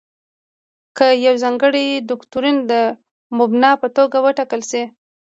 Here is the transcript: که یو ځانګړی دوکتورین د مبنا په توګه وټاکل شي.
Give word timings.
که 0.97 1.07
یو 1.25 1.35
ځانګړی 1.43 1.87
دوکتورین 2.09 2.57
د 2.71 2.73
مبنا 3.37 3.71
په 3.81 3.87
توګه 3.97 4.17
وټاکل 4.25 4.61
شي. 4.71 4.83